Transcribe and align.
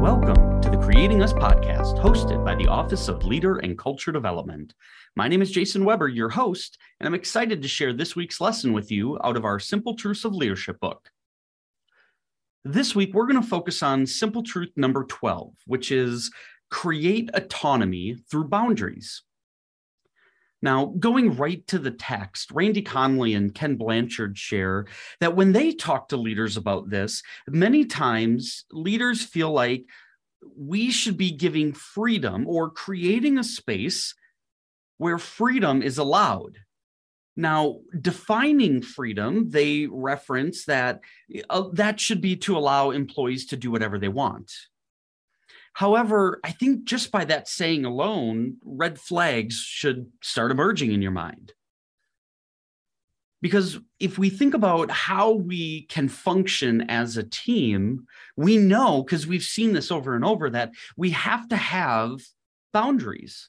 Welcome 0.00 0.62
to 0.62 0.70
the 0.70 0.78
Creating 0.78 1.22
Us 1.22 1.34
podcast, 1.34 1.98
hosted 1.98 2.42
by 2.42 2.54
the 2.54 2.66
Office 2.66 3.08
of 3.08 3.22
Leader 3.22 3.58
and 3.58 3.76
Culture 3.76 4.10
Development. 4.10 4.72
My 5.14 5.28
name 5.28 5.42
is 5.42 5.50
Jason 5.50 5.84
Weber, 5.84 6.08
your 6.08 6.30
host, 6.30 6.78
and 6.98 7.06
I'm 7.06 7.12
excited 7.12 7.60
to 7.60 7.68
share 7.68 7.92
this 7.92 8.16
week's 8.16 8.40
lesson 8.40 8.72
with 8.72 8.90
you 8.90 9.18
out 9.22 9.36
of 9.36 9.44
our 9.44 9.58
Simple 9.58 9.94
Truths 9.94 10.24
of 10.24 10.34
Leadership 10.34 10.80
book. 10.80 11.10
This 12.64 12.94
week, 12.94 13.12
we're 13.12 13.26
going 13.26 13.42
to 13.42 13.46
focus 13.46 13.82
on 13.82 14.06
simple 14.06 14.42
truth 14.42 14.72
number 14.74 15.04
12, 15.04 15.52
which 15.66 15.92
is 15.92 16.30
create 16.70 17.28
autonomy 17.34 18.16
through 18.30 18.48
boundaries. 18.48 19.20
Now, 20.62 20.92
going 20.98 21.36
right 21.36 21.66
to 21.68 21.78
the 21.78 21.90
text, 21.90 22.50
Randy 22.50 22.82
Conley 22.82 23.34
and 23.34 23.54
Ken 23.54 23.76
Blanchard 23.76 24.36
share 24.36 24.86
that 25.20 25.34
when 25.34 25.52
they 25.52 25.72
talk 25.72 26.08
to 26.08 26.16
leaders 26.16 26.56
about 26.56 26.90
this, 26.90 27.22
many 27.48 27.86
times 27.86 28.64
leaders 28.70 29.22
feel 29.22 29.50
like 29.52 29.84
we 30.56 30.90
should 30.90 31.16
be 31.16 31.30
giving 31.30 31.72
freedom 31.72 32.46
or 32.46 32.70
creating 32.70 33.38
a 33.38 33.44
space 33.44 34.14
where 34.98 35.18
freedom 35.18 35.82
is 35.82 35.96
allowed. 35.96 36.58
Now, 37.36 37.78
defining 37.98 38.82
freedom, 38.82 39.48
they 39.48 39.86
reference 39.86 40.66
that 40.66 41.00
uh, 41.48 41.68
that 41.72 41.98
should 41.98 42.20
be 42.20 42.36
to 42.36 42.58
allow 42.58 42.90
employees 42.90 43.46
to 43.46 43.56
do 43.56 43.70
whatever 43.70 43.98
they 43.98 44.08
want. 44.08 44.52
However, 45.72 46.40
I 46.44 46.50
think 46.50 46.84
just 46.84 47.10
by 47.10 47.24
that 47.26 47.48
saying 47.48 47.84
alone, 47.84 48.56
red 48.64 48.98
flags 48.98 49.54
should 49.54 50.10
start 50.22 50.50
emerging 50.50 50.92
in 50.92 51.02
your 51.02 51.12
mind. 51.12 51.52
Because 53.42 53.78
if 53.98 54.18
we 54.18 54.28
think 54.28 54.52
about 54.52 54.90
how 54.90 55.32
we 55.32 55.82
can 55.82 56.08
function 56.08 56.82
as 56.90 57.16
a 57.16 57.22
team, 57.22 58.06
we 58.36 58.58
know, 58.58 59.02
because 59.02 59.26
we've 59.26 59.42
seen 59.42 59.72
this 59.72 59.90
over 59.90 60.14
and 60.14 60.24
over, 60.24 60.50
that 60.50 60.72
we 60.96 61.10
have 61.10 61.48
to 61.48 61.56
have 61.56 62.20
boundaries. 62.72 63.48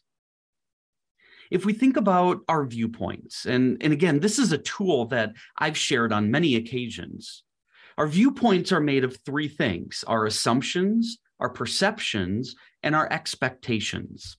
If 1.49 1.65
we 1.65 1.73
think 1.73 1.97
about 1.97 2.39
our 2.47 2.65
viewpoints, 2.65 3.45
and, 3.45 3.77
and 3.81 3.91
again, 3.91 4.21
this 4.21 4.39
is 4.39 4.53
a 4.53 4.57
tool 4.57 5.07
that 5.07 5.33
I've 5.57 5.77
shared 5.77 6.13
on 6.13 6.31
many 6.31 6.55
occasions. 6.55 7.43
Our 7.97 8.07
viewpoints 8.07 8.71
are 8.71 8.79
made 8.79 9.03
of 9.03 9.17
three 9.25 9.49
things 9.49 10.05
our 10.07 10.25
assumptions, 10.25 11.17
our 11.41 11.49
perceptions, 11.49 12.55
and 12.83 12.95
our 12.95 13.11
expectations. 13.11 14.37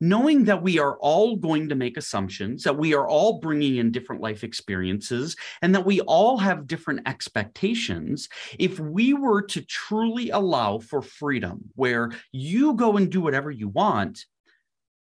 Knowing 0.00 0.44
that 0.44 0.62
we 0.62 0.78
are 0.78 0.96
all 1.00 1.34
going 1.34 1.68
to 1.68 1.74
make 1.74 1.96
assumptions, 1.96 2.62
that 2.62 2.78
we 2.78 2.94
are 2.94 3.08
all 3.08 3.40
bringing 3.40 3.76
in 3.76 3.90
different 3.90 4.22
life 4.22 4.44
experiences, 4.44 5.34
and 5.60 5.74
that 5.74 5.84
we 5.84 6.00
all 6.02 6.38
have 6.38 6.68
different 6.68 7.00
expectations, 7.06 8.28
if 8.60 8.78
we 8.78 9.12
were 9.12 9.42
to 9.42 9.60
truly 9.62 10.30
allow 10.30 10.78
for 10.78 11.02
freedom, 11.02 11.58
where 11.74 12.12
you 12.30 12.74
go 12.74 12.96
and 12.96 13.10
do 13.10 13.20
whatever 13.20 13.50
you 13.50 13.66
want, 13.66 14.24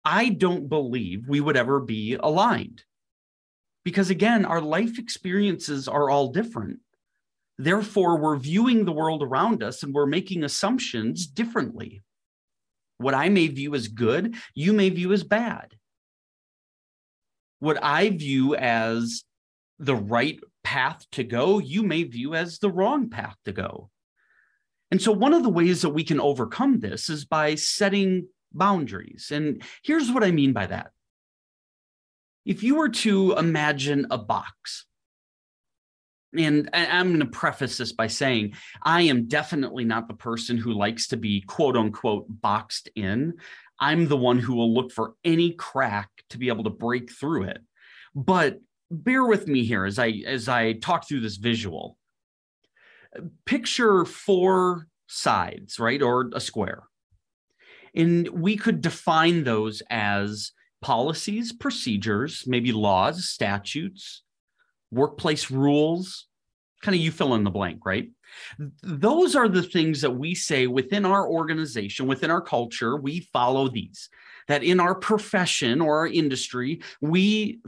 I 0.03 0.31
don't 0.31 0.71
believe 0.71 1.29
we 1.29 1.41
would 1.41 1.59
ever 1.59 1.79
be 1.81 2.15
aligned. 2.15 2.83
Because 3.85 4.09
again, 4.09 4.47
our 4.47 4.63
life 4.63 4.99
experiences 4.99 5.89
are 5.89 6.09
all 6.09 6.33
different. 6.33 6.79
Therefore, 7.59 8.19
we're 8.19 8.37
viewing 8.37 8.85
the 8.85 8.93
world 8.93 9.23
around 9.23 9.63
us 9.63 9.83
and 9.83 9.95
we're 9.95 10.07
making 10.07 10.45
assumptions 10.45 11.27
differently. 11.27 12.03
What 12.99 13.15
I 13.15 13.29
may 13.29 13.49
view 13.49 13.75
as 13.75 13.89
good, 13.89 14.35
you 14.55 14.73
may 14.73 14.91
view 14.91 15.13
as 15.13 15.23
bad. 15.23 15.75
What 17.59 17.83
I 17.83 18.11
view 18.11 18.55
as 18.55 19.25
the 19.79 19.97
right 19.97 20.39
path 20.65 21.05
to 21.13 21.25
go, 21.25 21.59
you 21.59 21.83
may 21.83 22.03
view 22.03 22.35
as 22.35 22.59
the 22.59 22.71
wrong 22.71 23.09
path 23.09 23.37
to 23.45 23.53
go. 23.53 23.91
And 24.91 25.01
so, 25.01 25.13
one 25.13 25.35
of 25.35 25.43
the 25.43 25.49
ways 25.49 25.83
that 25.83 25.91
we 25.91 26.05
can 26.05 26.21
overcome 26.21 26.81
this 26.81 27.09
is 27.09 27.25
by 27.25 27.55
setting 27.55 28.29
boundaries. 28.53 29.31
And 29.33 29.63
here's 29.83 30.11
what 30.11 30.25
I 30.25 30.31
mean 30.31 30.53
by 30.53 30.67
that. 30.67 30.93
If 32.45 32.63
you 32.63 32.77
were 32.77 32.91
to 32.91 33.33
imagine 33.33 34.07
a 34.11 34.19
box, 34.19 34.87
and 36.37 36.69
I'm 36.73 37.09
going 37.09 37.21
to 37.21 37.27
preface 37.27 37.79
this 37.79 37.93
by 37.93 38.09
saying 38.09 38.55
I 38.83 39.03
am 39.03 39.29
definitely 39.29 39.85
not 39.85 40.09
the 40.09 40.15
person 40.15 40.57
who 40.57 40.73
likes 40.73 41.09
to 41.09 41.17
be 41.17 41.43
quote 41.43 41.77
unquote 41.77 42.27
boxed 42.29 42.89
in. 42.95 43.35
I'm 43.79 44.09
the 44.09 44.17
one 44.17 44.39
who 44.39 44.55
will 44.55 44.73
look 44.73 44.93
for 44.93 45.15
any 45.25 45.53
crack 45.53 46.09
to 46.31 46.39
be 46.39 46.49
able 46.49 46.65
to 46.65 46.71
break 46.71 47.11
through 47.13 47.45
it. 47.45 47.59
But 48.15 48.59
bear 48.91 49.25
with 49.25 49.47
me 49.47 49.65
here 49.65 49.85
as 49.85 49.99
I 49.99 50.23
as 50.27 50.49
I 50.49 50.75
talk 50.75 51.07
through 51.07 51.21
this 51.21 51.37
visual. 51.37 51.99
Picture 53.45 54.05
four 54.05 54.89
sides, 55.07 55.79
right? 55.79 56.03
Or 56.03 56.31
a 56.35 56.41
square. 56.41 56.83
And 57.95 58.29
we 58.29 58.57
could 58.57 58.83
define 58.83 59.45
those 59.45 59.83
as 59.89 60.53
policies, 60.83 61.53
procedures, 61.53 62.45
maybe 62.47 62.73
laws, 62.73 63.29
statutes, 63.29 64.23
workplace 64.91 65.51
rules, 65.51 66.27
kind 66.83 66.95
of 66.95 67.01
you 67.01 67.11
fill 67.11 67.35
in 67.35 67.45
the 67.45 67.51
blank, 67.51 67.85
right? 67.85 68.11
Those 68.83 69.35
are 69.35 69.49
the 69.49 69.63
things 69.63 70.01
that 70.01 70.11
we 70.11 70.35
say 70.35 70.67
within 70.67 71.05
our 71.05 71.29
organization, 71.29 72.07
within 72.07 72.31
our 72.31 72.41
culture, 72.41 72.97
we 72.97 73.21
follow 73.33 73.69
these. 73.69 74.09
That 74.49 74.63
in 74.63 74.79
our 74.79 74.95
profession 74.95 75.81
or 75.81 75.99
our 75.99 76.07
industry, 76.07 76.81
we 77.01 77.59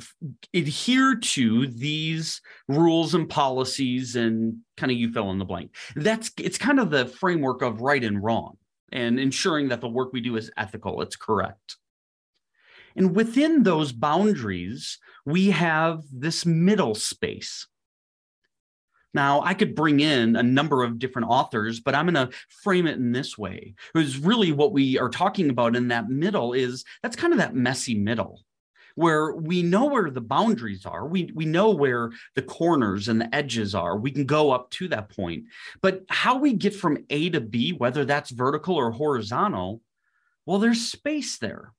adhere 0.55 1.17
to 1.17 1.67
these 1.67 2.41
rules 2.69 3.15
and 3.15 3.29
policies 3.29 4.15
and 4.15 4.59
kind 4.77 4.93
of 4.93 4.99
you 4.99 5.13
fill 5.13 5.33
in 5.33 5.39
the 5.39 5.45
blank. 5.45 5.75
That's 5.97 6.31
it's 6.39 6.57
kind 6.57 6.79
of 6.79 6.91
the 6.91 7.07
framework 7.07 7.63
of 7.63 7.81
right 7.81 8.05
and 8.05 8.23
wrong 8.23 8.59
and 8.93 9.19
ensuring 9.19 9.69
that 9.69 9.81
the 9.81 9.89
work 9.89 10.13
we 10.13 10.21
do 10.21 10.37
is 10.37 10.53
ethical, 10.57 11.03
it's 11.03 11.17
correct. 11.17 11.77
And 12.99 13.15
within 13.15 13.63
those 13.63 13.93
boundaries, 13.93 14.99
we 15.25 15.51
have 15.51 16.03
this 16.13 16.45
middle 16.45 16.97
space. 16.97 17.69
Now, 19.15 19.41
I 19.41 19.55
could 19.55 19.77
bring 19.77 20.01
in 20.01 20.35
a 20.35 20.43
number 20.43 20.83
of 20.83 20.99
different 20.99 21.29
authors, 21.29 21.79
but 21.79 21.95
I'm 21.95 22.13
going 22.13 22.29
to 22.29 22.37
frame 22.63 22.89
it 22.89 22.97
in 22.97 23.13
this 23.13 23.39
way. 23.39 23.75
Because 23.95 24.19
really, 24.19 24.51
what 24.51 24.73
we 24.73 24.99
are 24.99 25.09
talking 25.09 25.49
about 25.49 25.77
in 25.77 25.89
that 25.89 26.11
middle 26.11 26.53
is 26.53 26.85
that's 27.03 27.17
kind 27.17 27.33
of 27.33 27.39
that 27.39 27.55
messy 27.55 27.95
middle 27.95 28.41
where 28.97 29.33
we 29.33 29.63
know 29.63 29.87
where 29.87 30.11
the 30.11 30.21
boundaries 30.21 30.85
are. 30.85 31.07
We, 31.07 31.31
we 31.33 31.45
know 31.45 31.71
where 31.71 32.11
the 32.35 32.43
corners 32.43 33.07
and 33.07 33.21
the 33.21 33.33
edges 33.33 33.77
are. 33.77 33.97
We 33.97 34.11
can 34.11 34.27
go 34.27 34.51
up 34.51 34.71
to 34.73 34.89
that 34.89 35.09
point. 35.11 35.45
But 35.81 36.03
how 36.09 36.39
we 36.39 36.53
get 36.53 36.75
from 36.75 37.05
A 37.11 37.31
to 37.31 37.41
B, 37.41 37.71
whether 37.71 38.05
that's 38.05 38.31
vertical 38.31 38.75
or 38.75 38.91
horizontal, 38.91 39.83
well, 40.47 40.59
there's 40.59 40.91
space 40.91 41.39
there. 41.39 41.73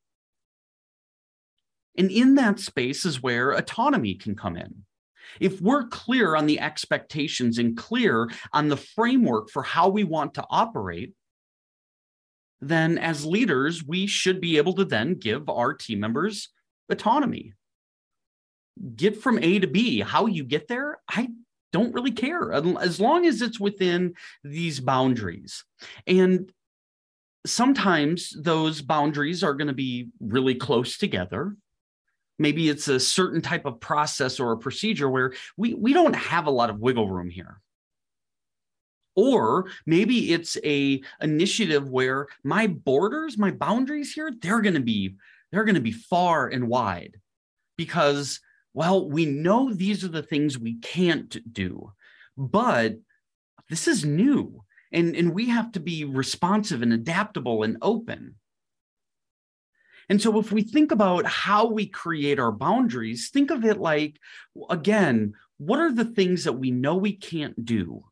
And 1.98 2.12
in 2.12 2.36
that 2.36 2.60
space 2.60 3.06
is 3.06 3.22
where 3.22 3.52
autonomy 3.52 4.16
can 4.16 4.36
come 4.36 4.56
in. 4.56 4.86
If 5.40 5.62
we're 5.62 5.88
clear 5.88 6.36
on 6.36 6.46
the 6.46 6.60
expectations 6.60 7.58
and 7.58 7.78
clear 7.78 8.30
on 8.52 8.68
the 8.68 8.78
framework 8.78 9.50
for 9.50 9.64
how 9.64 9.90
we 9.90 10.04
want 10.04 10.34
to 10.36 10.46
operate, 10.50 11.14
then 12.62 12.98
as 12.98 13.26
leaders, 13.26 13.84
we 13.84 14.08
should 14.08 14.42
be 14.42 14.58
able 14.58 14.74
to 14.74 14.86
then 14.86 15.14
give 15.16 15.50
our 15.50 15.74
team 15.74 16.00
members 16.00 16.50
autonomy. 16.90 17.54
Get 18.96 19.22
from 19.22 19.40
A 19.40 19.60
to 19.60 19.68
B. 19.68 20.00
How 20.00 20.26
you 20.26 20.44
get 20.44 20.68
there, 20.68 21.00
I 21.08 21.30
don't 21.72 21.94
really 21.94 22.12
care 22.12 22.52
as 22.52 23.00
long 23.00 23.26
as 23.26 23.42
it's 23.42 23.60
within 23.60 24.16
these 24.44 24.80
boundaries. 24.80 25.64
And 26.08 26.52
sometimes 27.46 28.36
those 28.36 28.82
boundaries 28.82 29.44
are 29.44 29.54
going 29.54 29.68
to 29.68 29.74
be 29.74 30.10
really 30.20 30.56
close 30.56 30.98
together. 30.98 31.56
Maybe 32.40 32.70
it's 32.70 32.88
a 32.88 33.00
certain 33.00 33.42
type 33.42 33.66
of 33.66 33.80
process 33.80 34.40
or 34.40 34.54
a 34.54 34.58
procedure 34.58 35.10
where 35.10 35.34
we, 35.58 35.74
we 35.74 35.94
don't 35.94 36.16
have 36.16 36.48
a 36.48 36.52
lot 36.52 36.70
of 36.70 36.80
wiggle 36.80 37.10
room 37.10 37.30
here 37.30 37.62
or 39.16 39.66
maybe 39.86 40.32
it's 40.32 40.56
a 40.64 41.02
initiative 41.20 41.90
where 41.90 42.28
my 42.44 42.68
borders 42.68 43.40
my 43.40 43.50
boundaries 43.50 44.14
here 44.14 44.32
they're 44.40 44.62
going 44.62 44.76
to 44.76 44.80
be 44.80 45.16
they're 45.52 45.64
going 45.66 45.76
to 45.76 45.82
be 45.82 45.92
far 45.92 46.48
and 46.48 46.68
wide 46.68 47.18
because, 47.78 48.40
well, 48.74 49.10
we 49.10 49.26
know 49.26 49.74
these 49.74 50.04
are 50.04 50.10
the 50.10 50.24
things 50.24 50.60
we 50.60 50.76
can't 50.80 51.38
do, 51.54 51.92
but 52.38 52.98
this 53.70 53.88
is 53.88 54.06
new 54.06 54.64
and, 54.92 55.16
and 55.16 55.34
we 55.34 55.50
have 55.50 55.72
to 55.74 55.80
be 55.80 56.06
responsive 56.06 56.82
and 56.82 56.94
adaptable 56.94 57.64
and 57.64 57.78
open. 57.82 58.36
And 60.10 60.20
so, 60.20 60.40
if 60.40 60.52
we 60.52 60.64
think 60.64 60.92
about 60.92 61.26
how 61.26 61.68
we 61.68 61.86
create 61.86 62.40
our 62.40 62.52
boundaries, 62.52 63.30
think 63.30 63.52
of 63.52 63.64
it 63.64 63.78
like, 63.78 64.18
again, 64.70 65.34
what 65.58 65.80
are 65.80 65.92
the 65.92 66.06
things 66.06 66.46
that 66.46 66.54
we 66.54 66.72
know 66.72 66.96
we 66.96 67.14
can't 67.14 67.64
do? 67.64 68.06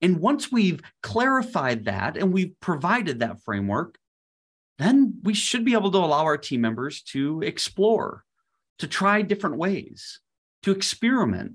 And 0.00 0.20
once 0.20 0.52
we've 0.52 0.80
clarified 1.02 1.86
that 1.86 2.16
and 2.16 2.32
we've 2.32 2.54
provided 2.60 3.20
that 3.20 3.40
framework, 3.42 3.98
then 4.78 5.20
we 5.22 5.34
should 5.34 5.64
be 5.64 5.72
able 5.72 5.90
to 5.90 5.98
allow 5.98 6.24
our 6.24 6.36
team 6.36 6.60
members 6.60 7.02
to 7.02 7.40
explore, 7.42 8.24
to 8.78 8.86
try 8.86 9.22
different 9.22 9.56
ways, 9.56 10.20
to 10.62 10.72
experiment. 10.72 11.54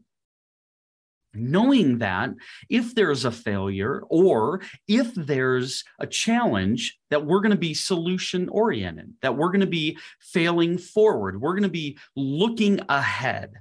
Knowing 1.39 1.99
that 1.99 2.31
if 2.69 2.95
there's 2.95 3.25
a 3.25 3.31
failure 3.31 4.03
or 4.09 4.61
if 4.87 5.13
there's 5.15 5.83
a 5.99 6.07
challenge 6.07 6.97
that 7.09 7.25
we're 7.25 7.41
going 7.41 7.51
to 7.51 7.57
be 7.57 7.73
solution 7.73 8.49
oriented 8.49 9.13
that 9.21 9.35
we're 9.35 9.49
going 9.49 9.59
to 9.61 9.67
be 9.67 9.97
failing 10.19 10.77
forward. 10.77 11.41
We're 11.41 11.53
going 11.53 11.63
to 11.63 11.69
be 11.69 11.97
looking 12.15 12.79
ahead 12.89 13.53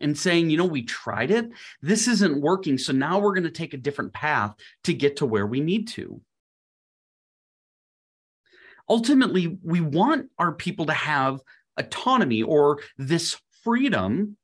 and 0.00 0.16
saying 0.16 0.50
you 0.50 0.56
know 0.56 0.64
we 0.64 0.82
tried 0.82 1.30
it. 1.30 1.50
This 1.82 2.08
isn't 2.08 2.40
working. 2.40 2.78
So 2.78 2.92
now 2.92 3.18
we're 3.18 3.34
going 3.34 3.44
to 3.44 3.50
take 3.50 3.74
a 3.74 3.78
different 3.78 4.12
path 4.12 4.54
to 4.84 4.94
get 4.94 5.16
to 5.16 5.26
where 5.26 5.46
we 5.46 5.60
need 5.60 5.88
to. 5.88 6.20
Ultimately 8.88 9.58
we 9.62 9.80
want 9.80 10.30
our 10.38 10.52
people 10.52 10.86
to 10.86 10.92
have 10.92 11.40
autonomy 11.78 12.42
or 12.42 12.80
this 12.98 13.40
freedom 13.62 14.36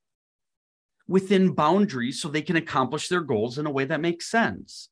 within 1.07 1.53
boundaries 1.53 2.21
so 2.21 2.27
they 2.27 2.41
can 2.41 2.55
accomplish 2.55 3.07
their 3.07 3.21
goals 3.21 3.57
in 3.57 3.65
a 3.65 3.71
way 3.71 3.85
that 3.85 4.01
makes 4.01 4.29
sense. 4.29 4.89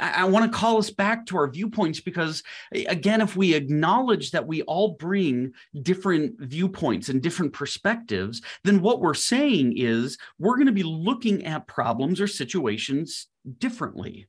I, 0.00 0.22
I 0.22 0.24
want 0.24 0.50
to 0.50 0.58
call 0.58 0.78
us 0.78 0.90
back 0.90 1.26
to 1.26 1.36
our 1.36 1.48
viewpoints 1.48 2.00
because, 2.00 2.42
again, 2.72 3.20
if 3.20 3.36
we 3.36 3.54
acknowledge 3.54 4.30
that 4.30 4.46
we 4.46 4.62
all 4.62 4.94
bring 4.94 5.52
different 5.80 6.40
viewpoints 6.40 7.08
and 7.08 7.22
different 7.22 7.52
perspectives, 7.52 8.42
then 8.64 8.80
what 8.80 9.00
we're 9.00 9.14
saying 9.14 9.74
is 9.76 10.18
we're 10.38 10.56
going 10.56 10.66
to 10.66 10.72
be 10.72 10.82
looking 10.82 11.44
at 11.46 11.66
problems 11.66 12.20
or 12.20 12.26
situations 12.26 13.26
differently. 13.58 14.28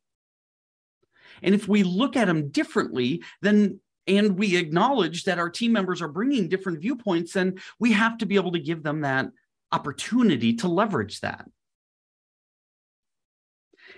And 1.42 1.54
if 1.54 1.68
we 1.68 1.83
look 1.83 2.16
at 2.16 2.27
them 2.27 2.50
differently, 2.50 3.24
then 3.42 3.80
and 4.06 4.38
we 4.38 4.57
acknowledge 4.57 5.24
that 5.24 5.39
our 5.39 5.50
team 5.50 5.71
members 5.71 6.01
are 6.01 6.09
bringing 6.09 6.50
different 6.50 6.81
viewpoints, 6.81 7.33
then 7.33 7.56
we 7.80 7.94
have 7.94 8.18
to 8.18 8.25
be 8.25 8.36
able 8.36 8.51
to 8.51 8.59
give 8.59 8.83
them 8.83 9.01
that 9.01 9.27
opportunity 9.73 10.53
to 10.55 10.67
leverage 10.67 11.19
that. 11.21 11.45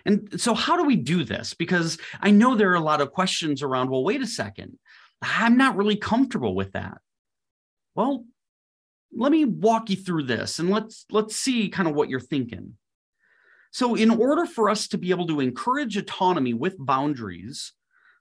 And 0.05 0.39
so, 0.39 0.53
how 0.53 0.77
do 0.77 0.83
we 0.83 0.95
do 0.95 1.23
this? 1.23 1.53
Because 1.53 1.97
I 2.21 2.31
know 2.31 2.55
there 2.55 2.71
are 2.71 2.75
a 2.75 2.79
lot 2.79 3.01
of 3.01 3.11
questions 3.11 3.61
around, 3.61 3.89
well, 3.89 4.03
wait 4.03 4.21
a 4.21 4.27
second, 4.27 4.77
I'm 5.21 5.57
not 5.57 5.75
really 5.75 5.95
comfortable 5.95 6.55
with 6.55 6.73
that. 6.73 6.99
Well, 7.95 8.25
let 9.15 9.31
me 9.31 9.45
walk 9.45 9.89
you 9.89 9.95
through 9.95 10.23
this 10.23 10.59
and 10.59 10.69
let's 10.69 11.05
let's 11.09 11.35
see 11.35 11.69
kind 11.69 11.87
of 11.87 11.95
what 11.95 12.09
you're 12.09 12.19
thinking. 12.19 12.77
So, 13.71 13.95
in 13.95 14.09
order 14.09 14.45
for 14.45 14.69
us 14.69 14.87
to 14.89 14.97
be 14.97 15.09
able 15.09 15.27
to 15.27 15.39
encourage 15.39 15.97
autonomy 15.97 16.53
with 16.53 16.75
boundaries, 16.77 17.73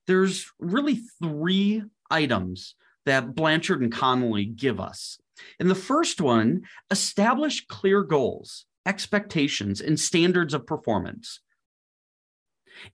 there's 0.06 0.50
really 0.58 1.00
three 1.22 1.82
items 2.10 2.74
that 3.06 3.34
Blanchard 3.34 3.82
and 3.82 3.92
Connolly 3.92 4.46
give 4.46 4.80
us. 4.80 5.18
In 5.58 5.68
the 5.68 5.74
first 5.74 6.20
one, 6.20 6.62
establish 6.90 7.66
clear 7.66 8.02
goals, 8.02 8.66
expectations, 8.86 9.80
and 9.80 9.98
standards 9.98 10.54
of 10.54 10.66
performance. 10.66 11.40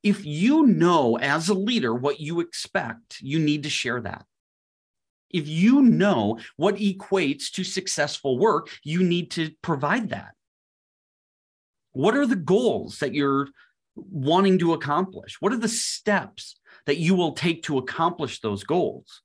If 0.02 0.24
you 0.24 0.66
know 0.66 1.16
as 1.18 1.48
a 1.48 1.54
leader 1.54 1.94
what 1.94 2.20
you 2.20 2.40
expect, 2.40 3.20
you 3.20 3.38
need 3.38 3.62
to 3.64 3.70
share 3.70 4.00
that. 4.02 4.24
If 5.30 5.46
you 5.46 5.82
know 5.82 6.38
what 6.56 6.76
equates 6.76 7.50
to 7.52 7.64
successful 7.64 8.38
work, 8.38 8.68
you 8.82 9.02
need 9.02 9.30
to 9.32 9.52
provide 9.62 10.10
that. 10.10 10.34
What 11.92 12.16
are 12.16 12.26
the 12.26 12.36
goals 12.36 12.98
that 12.98 13.14
you're 13.14 13.48
wanting 13.94 14.58
to 14.58 14.72
accomplish? 14.72 15.40
What 15.40 15.52
are 15.52 15.58
the 15.58 15.68
steps 15.68 16.58
that 16.86 16.98
you 16.98 17.14
will 17.14 17.32
take 17.32 17.62
to 17.64 17.78
accomplish 17.78 18.40
those 18.40 18.64
goals? 18.64 19.22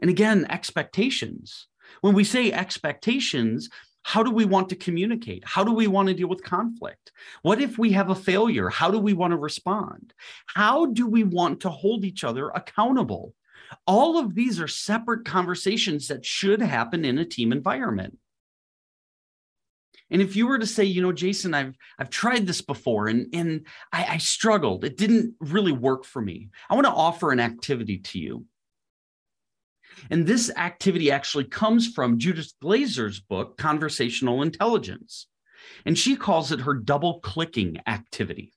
And 0.00 0.10
again, 0.10 0.46
expectations. 0.48 1.66
When 2.00 2.14
we 2.14 2.24
say 2.24 2.52
expectations, 2.52 3.68
how 4.02 4.22
do 4.22 4.30
we 4.30 4.44
want 4.44 4.68
to 4.70 4.76
communicate? 4.76 5.44
How 5.46 5.62
do 5.62 5.72
we 5.72 5.86
want 5.86 6.08
to 6.08 6.14
deal 6.14 6.28
with 6.28 6.42
conflict? 6.42 7.12
What 7.42 7.60
if 7.60 7.78
we 7.78 7.92
have 7.92 8.10
a 8.10 8.14
failure? 8.14 8.68
How 8.68 8.90
do 8.90 8.98
we 8.98 9.12
want 9.12 9.32
to 9.32 9.36
respond? 9.36 10.14
How 10.46 10.86
do 10.86 11.06
we 11.06 11.22
want 11.22 11.60
to 11.60 11.70
hold 11.70 12.04
each 12.04 12.24
other 12.24 12.48
accountable? 12.48 13.34
All 13.86 14.18
of 14.18 14.34
these 14.34 14.60
are 14.60 14.68
separate 14.68 15.24
conversations 15.24 16.08
that 16.08 16.24
should 16.24 16.62
happen 16.62 17.04
in 17.04 17.18
a 17.18 17.24
team 17.24 17.52
environment. 17.52 18.18
And 20.10 20.20
if 20.20 20.34
you 20.34 20.46
were 20.46 20.58
to 20.58 20.66
say, 20.66 20.84
you 20.84 21.02
know, 21.02 21.12
Jason, 21.12 21.54
I've 21.54 21.76
I've 21.98 22.10
tried 22.10 22.46
this 22.46 22.62
before 22.62 23.06
and 23.06 23.32
and 23.32 23.66
I, 23.92 24.14
I 24.14 24.18
struggled, 24.18 24.84
it 24.84 24.96
didn't 24.96 25.34
really 25.38 25.72
work 25.72 26.04
for 26.04 26.20
me. 26.20 26.48
I 26.68 26.74
want 26.74 26.86
to 26.86 26.92
offer 26.92 27.30
an 27.30 27.38
activity 27.38 27.98
to 27.98 28.18
you. 28.18 28.44
And 30.08 30.26
this 30.26 30.50
activity 30.56 31.10
actually 31.10 31.44
comes 31.44 31.88
from 31.88 32.18
Judith 32.18 32.52
Glaser's 32.60 33.20
book, 33.20 33.58
Conversational 33.58 34.42
Intelligence. 34.42 35.26
And 35.84 35.98
she 35.98 36.16
calls 36.16 36.52
it 36.52 36.62
her 36.62 36.74
double 36.74 37.20
clicking 37.20 37.78
activity. 37.86 38.52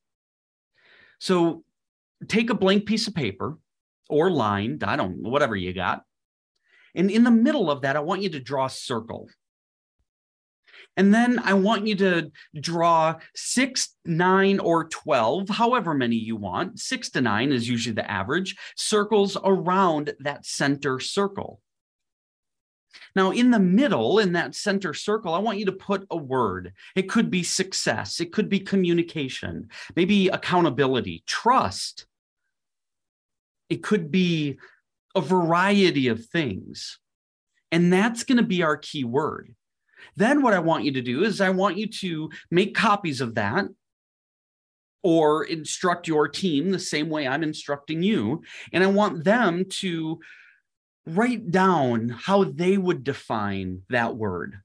So 1.19 1.63
take 2.27 2.49
a 2.49 2.55
blank 2.55 2.85
piece 2.85 3.07
of 3.07 3.15
paper 3.15 3.57
or 4.09 4.29
lined, 4.29 4.83
I 4.83 4.95
don't 4.95 5.23
whatever 5.23 5.55
you 5.55 5.73
got. 5.73 6.03
And 6.95 7.09
in 7.09 7.23
the 7.23 7.31
middle 7.31 7.71
of 7.71 7.81
that, 7.81 7.95
I 7.95 8.01
want 8.01 8.21
you 8.21 8.29
to 8.29 8.39
draw 8.39 8.65
a 8.65 8.69
circle. 8.69 9.29
And 10.95 11.13
then 11.13 11.39
I 11.39 11.53
want 11.53 11.87
you 11.87 11.95
to 11.95 12.31
draw 12.59 13.15
six, 13.35 13.95
nine, 14.05 14.59
or 14.59 14.85
12, 14.85 15.49
however 15.49 15.93
many 15.93 16.15
you 16.15 16.35
want. 16.35 16.79
Six 16.79 17.09
to 17.11 17.21
nine 17.21 17.51
is 17.51 17.67
usually 17.67 17.95
the 17.95 18.09
average, 18.09 18.55
circles 18.75 19.35
around 19.43 20.13
that 20.19 20.45
center 20.45 20.99
circle. 20.99 21.61
Now, 23.15 23.31
in 23.31 23.51
the 23.51 23.59
middle, 23.59 24.19
in 24.19 24.33
that 24.33 24.55
center 24.55 24.93
circle, 24.93 25.33
I 25.33 25.39
want 25.39 25.57
you 25.57 25.65
to 25.65 25.71
put 25.71 26.05
a 26.09 26.17
word. 26.17 26.73
It 26.95 27.09
could 27.09 27.29
be 27.29 27.43
success, 27.43 28.19
it 28.19 28.31
could 28.31 28.49
be 28.49 28.59
communication, 28.59 29.69
maybe 29.95 30.27
accountability, 30.29 31.23
trust. 31.25 32.05
It 33.69 33.81
could 33.81 34.11
be 34.11 34.59
a 35.15 35.21
variety 35.21 36.07
of 36.07 36.25
things. 36.25 36.99
And 37.71 37.91
that's 37.91 38.23
going 38.23 38.37
to 38.37 38.43
be 38.43 38.61
our 38.61 38.77
key 38.77 39.03
word. 39.03 39.55
Then 40.15 40.41
what 40.41 40.53
I 40.53 40.59
want 40.59 40.83
you 40.83 40.91
to 40.93 41.01
do 41.01 41.23
is 41.23 41.41
I 41.41 41.49
want 41.49 41.77
you 41.77 41.87
to 41.87 42.29
make 42.51 42.75
copies 42.75 43.21
of 43.21 43.35
that 43.35 43.65
or 45.03 45.43
instruct 45.43 46.07
your 46.07 46.27
team 46.27 46.71
the 46.71 46.79
same 46.79 47.09
way 47.09 47.27
I'm 47.27 47.43
instructing 47.43 48.01
you. 48.01 48.41
And 48.71 48.83
I 48.83 48.87
want 48.87 49.23
them 49.23 49.65
to 49.81 50.19
write 51.05 51.51
down 51.51 52.09
how 52.09 52.45
they 52.45 52.77
would 52.77 53.03
define 53.03 53.81
that 53.89 54.15
word. 54.15 54.59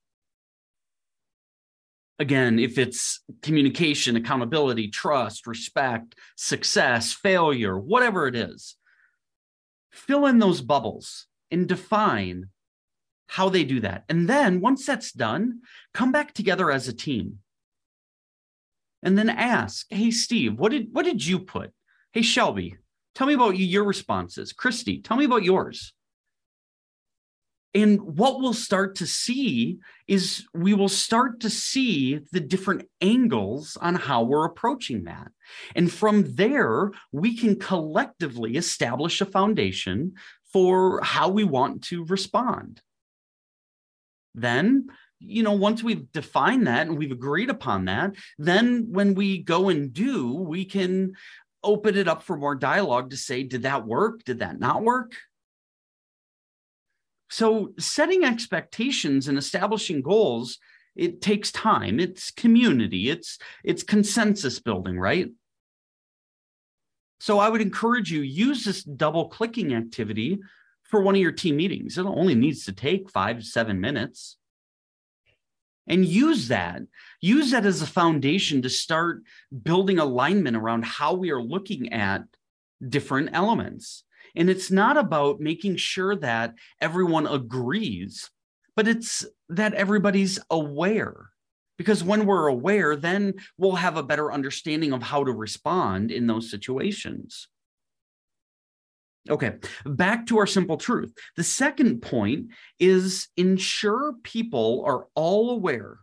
Again, 2.21 2.59
if 2.59 2.79
it's 2.79 3.21
communication, 3.43 4.17
accountability, 4.17 4.89
trust, 4.89 5.47
respect, 5.47 6.15
success, 6.37 7.13
failure, 7.13 7.79
whatever 7.79 8.27
it 8.27 8.35
is, 8.35 8.77
fill 9.93 10.27
in 10.27 10.39
those 10.39 10.61
bubbles 10.61 11.27
and 11.51 11.69
define 11.69 12.49
how 13.29 13.49
they 13.49 13.63
do 13.63 13.81
that. 13.81 14.05
And 14.09 14.29
then 14.29 14.61
once 14.61 14.85
that's 14.85 15.13
done, 15.13 15.61
come 15.95 16.11
back 16.11 16.33
together 16.33 16.71
as 16.71 16.89
a 16.89 16.93
team. 16.93 17.39
And 19.03 19.17
then 19.17 19.29
ask, 19.29 19.87
hey, 19.91 20.11
Steve, 20.11 20.59
what 20.59 20.73
did 20.73 20.89
what 20.91 21.05
did 21.05 21.25
you 21.25 21.39
put? 21.39 21.73
Hey, 22.13 22.23
Shelby, 22.23 22.75
tell 23.15 23.29
me 23.29 23.35
about 23.35 23.57
you, 23.57 23.65
your 23.65 23.85
responses. 23.85 24.53
Christy, 24.53 25.01
tell 25.01 25.17
me 25.17 25.25
about 25.25 25.45
yours. 25.45 25.93
And 27.75 28.01
what 28.01 28.41
we'll 28.41 28.55
start 28.55 28.97
to 28.97 29.07
see 29.07 29.79
is 30.09 30.47
we 30.55 30.73
will 30.73 30.89
start 30.89 31.41
to 31.41 31.51
see 31.51 32.19
the 32.33 32.41
different 32.41 32.89
angles 33.03 33.77
on 33.81 33.95
how 33.95 34.23
we're 34.23 34.47
approaching 34.47 35.05
that. 35.05 35.31
And 35.77 35.93
from 35.93 36.35
there, 36.35 36.91
we 37.13 37.37
can 37.37 37.57
collectively 37.57 38.57
establish 38.57 39.21
a 39.21 39.27
foundation 39.27 40.15
for 40.51 41.01
how 41.03 41.29
we 41.29 41.45
want 41.45 41.85
to 41.85 42.05
respond 42.07 42.81
then 44.35 44.87
you 45.21 45.43
know 45.43 45.53
once 45.53 45.83
we've 45.83 46.11
defined 46.13 46.67
that 46.67 46.87
and 46.87 46.97
we've 46.97 47.13
agreed 47.13 47.51
upon 47.51 47.87
that 47.87 48.15
then 48.39 48.87
when 48.91 49.15
we 49.15 49.39
go 49.39 49.69
and 49.69 49.93
do 49.93 50.33
we 50.33 50.65
can 50.65 51.13
open 51.63 51.97
it 51.97 52.09
up 52.09 52.23
for 52.23 52.37
more 52.37 52.55
dialogue 52.55 53.11
to 53.11 53.17
say 53.17 53.43
did 53.43 53.63
that 53.63 53.87
work? 53.87 54.25
Did 54.25 54.41
that 54.41 54.59
not 54.59 54.83
work? 54.83 55.13
So 57.31 57.75
setting 57.79 58.25
expectations 58.25 59.29
and 59.29 59.37
establishing 59.37 60.03
goals 60.03 60.59
it 60.97 61.21
takes 61.21 61.53
time. 61.53 62.01
It's 62.01 62.33
community. 62.33 63.09
It's 63.09 63.39
it's 63.63 63.83
consensus 63.83 64.59
building 64.59 64.99
right? 64.99 65.29
So 67.21 67.39
i 67.39 67.49
would 67.49 67.61
encourage 67.61 68.11
you 68.13 68.23
use 68.23 68.65
this 68.65 68.83
double 68.83 69.29
clicking 69.29 69.75
activity 69.75 70.39
for 70.89 71.01
one 71.01 71.15
of 71.15 71.21
your 71.21 71.33
team 71.33 71.57
meetings. 71.57 71.97
It 71.97 72.05
only 72.05 72.35
needs 72.35 72.65
to 72.65 72.73
take 72.73 73.11
five 73.11 73.39
to 73.39 73.45
seven 73.45 73.81
minutes. 73.81 74.37
And 75.87 76.05
use 76.05 76.49
that. 76.49 76.83
Use 77.23 77.53
that 77.53 77.65
as 77.65 77.81
a 77.81 77.87
foundation 77.87 78.61
to 78.63 78.69
start 78.69 79.23
building 79.63 79.99
alignment 79.99 80.57
around 80.57 80.85
how 80.85 81.15
we 81.15 81.31
are 81.31 81.41
looking 81.41 81.93
at 81.93 82.25
different 82.87 83.31
elements. 83.33 84.05
And 84.37 84.51
it's 84.51 84.71
not 84.71 84.99
about 84.99 85.41
making 85.41 85.77
sure 85.77 86.15
that 86.17 86.55
everyone 86.81 87.27
agrees, 87.27 88.31
but 88.77 88.87
it's 88.87 89.25
that 89.49 89.73
everybody's 89.75 90.39
aware 90.51 91.31
Because 91.79 92.03
when 92.03 92.27
we're 92.27 92.49
aware, 92.49 92.97
then 92.97 93.35
we'll 93.57 93.77
have 93.77 93.97
a 93.97 94.03
better 94.03 94.33
understanding 94.33 94.93
of 94.93 95.03
how 95.03 95.23
to 95.25 95.33
respond 95.33 96.11
in 96.11 96.27
those 96.27 96.51
situations. 96.51 97.49
Okay, 99.29 99.55
back 99.85 100.27
to 100.27 100.39
our 100.39 100.47
simple 100.47 100.77
truth. 100.77 101.13
The 101.37 101.45
second 101.45 102.01
point 102.01 102.49
is 102.79 103.29
ensure 103.37 104.15
people 104.23 104.85
are 104.87 105.07
all 105.15 105.51
aware, 105.51 105.99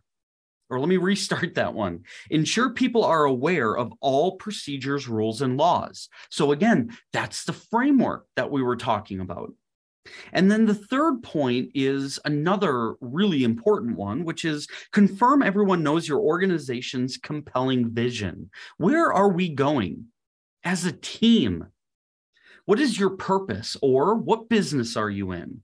or 0.69 0.79
let 0.79 0.89
me 0.89 0.97
restart 0.97 1.55
that 1.55 1.73
one. 1.73 2.03
Ensure 2.29 2.71
people 2.71 3.03
are 3.03 3.25
aware 3.25 3.75
of 3.75 3.93
all 3.99 4.37
procedures, 4.37 5.07
rules, 5.07 5.41
and 5.41 5.57
laws. 5.57 6.09
So, 6.29 6.51
again, 6.51 6.95
that's 7.13 7.45
the 7.45 7.53
framework 7.53 8.25
that 8.35 8.51
we 8.51 8.61
were 8.61 8.77
talking 8.77 9.19
about. 9.19 9.53
And 10.33 10.51
then 10.51 10.65
the 10.65 10.75
third 10.75 11.23
point 11.23 11.71
is 11.73 12.19
another 12.25 12.95
really 13.01 13.43
important 13.43 13.97
one, 13.97 14.23
which 14.23 14.45
is 14.45 14.67
confirm 14.91 15.41
everyone 15.41 15.83
knows 15.83 16.07
your 16.07 16.19
organization's 16.19 17.17
compelling 17.17 17.89
vision. 17.89 18.51
Where 18.77 19.11
are 19.11 19.29
we 19.29 19.49
going 19.49 20.05
as 20.63 20.85
a 20.85 20.91
team? 20.91 21.65
What 22.65 22.79
is 22.79 22.99
your 22.99 23.11
purpose 23.11 23.77
or 23.81 24.15
what 24.15 24.49
business 24.49 24.97
are 24.97 25.09
you 25.09 25.31
in? 25.31 25.61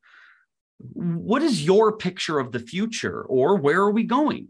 What 0.93 1.41
is 1.43 1.65
your 1.65 1.97
picture 1.97 2.39
of 2.39 2.51
the 2.51 2.59
future 2.59 3.21
or 3.23 3.57
where 3.57 3.81
are 3.81 3.91
we 3.91 4.03
going? 4.03 4.49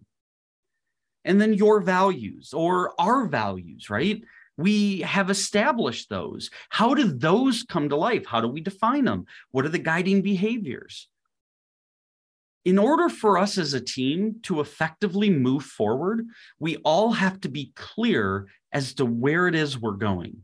And 1.23 1.39
then 1.39 1.53
your 1.53 1.81
values 1.81 2.53
or 2.53 2.93
our 2.99 3.25
values, 3.25 3.89
right? 3.89 4.21
We 4.57 5.01
have 5.01 5.29
established 5.29 6.09
those. 6.09 6.49
How 6.69 6.93
do 6.93 7.03
those 7.03 7.63
come 7.63 7.89
to 7.89 7.95
life? 7.95 8.25
How 8.25 8.41
do 8.41 8.47
we 8.47 8.61
define 8.61 9.05
them? 9.05 9.25
What 9.51 9.65
are 9.65 9.69
the 9.69 9.79
guiding 9.79 10.21
behaviors? 10.21 11.07
In 12.63 12.77
order 12.77 13.09
for 13.09 13.37
us 13.37 13.57
as 13.57 13.73
a 13.73 13.81
team 13.81 14.35
to 14.43 14.59
effectively 14.59 15.29
move 15.29 15.63
forward, 15.63 16.27
we 16.59 16.77
all 16.77 17.11
have 17.11 17.41
to 17.41 17.49
be 17.49 17.71
clear 17.75 18.47
as 18.71 18.93
to 18.95 19.05
where 19.05 19.47
it 19.47 19.55
is 19.55 19.79
we're 19.79 19.93
going. 19.93 20.43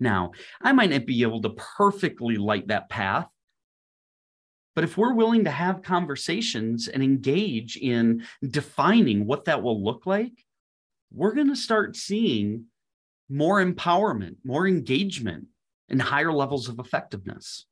Now, 0.00 0.32
I 0.60 0.72
might 0.72 0.90
not 0.90 1.06
be 1.06 1.22
able 1.22 1.42
to 1.42 1.50
perfectly 1.50 2.36
light 2.36 2.68
that 2.68 2.88
path, 2.88 3.26
but 4.74 4.84
if 4.84 4.96
we're 4.96 5.14
willing 5.14 5.44
to 5.44 5.50
have 5.50 5.82
conversations 5.82 6.88
and 6.88 7.02
engage 7.02 7.76
in 7.76 8.24
defining 8.46 9.26
what 9.26 9.46
that 9.46 9.62
will 9.62 9.82
look 9.82 10.06
like, 10.06 10.44
we're 11.12 11.34
going 11.34 11.48
to 11.48 11.56
start 11.56 11.96
seeing 11.96 12.66
more 13.28 13.64
empowerment, 13.64 14.36
more 14.44 14.66
engagement, 14.66 15.46
and 15.88 16.02
higher 16.02 16.32
levels 16.32 16.68
of 16.68 16.78
effectiveness. 16.78 17.64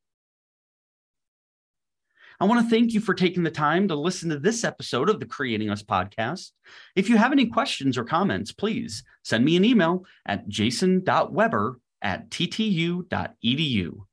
I 2.41 2.47
want 2.47 2.65
to 2.65 2.71
thank 2.71 2.93
you 2.93 3.01
for 3.01 3.15
taking 3.15 3.45
the 3.45 3.51
time 3.51 3.87
to 3.89 3.95
listen 3.95 4.29
to 4.31 4.39
this 4.39 4.65
episode 4.65 5.09
of 5.09 5.21
the 5.21 5.27
Creating 5.27 5.71
Us 5.71 5.83
podcast. 5.83 6.51
If 6.97 7.09
you 7.09 7.17
have 7.17 7.33
any 7.33 7.47
questions 7.47 7.97
or 7.97 8.05
comments, 8.05 8.51
please 8.51 9.05
send 9.23 9.45
me 9.45 9.57
an 9.57 9.65
email 9.65 10.05
at 10.27 10.49
jason.weber 10.49 11.79
at 12.05 12.31
ttu.edu. 12.31 14.05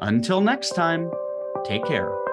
Until 0.00 0.40
next 0.40 0.70
time, 0.70 1.10
take 1.66 1.84
care. 1.84 2.27